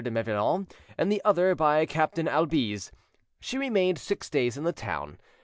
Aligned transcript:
de 0.03 0.09
Mevillon 0.09 0.67
and 0.97 1.11
the 1.11 1.21
other 1.23 1.53
by 1.53 1.85
Captain 1.85 2.25
Albize. 2.25 2.89
She 3.39 3.59
remained 3.59 3.99
six 3.99 4.31
days 4.31 4.57
in 4.57 4.63
the 4.63 4.73
town. 4.73 5.19